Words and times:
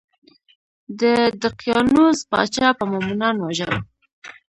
د 0.99 1.01
دقیانوس 1.43 2.19
پاچا 2.29 2.67
به 2.77 2.83
مومنان 2.93 3.35
وژل. 3.39 3.73